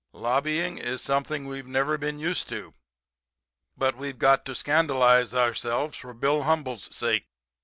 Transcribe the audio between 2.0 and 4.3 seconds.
used to; but we've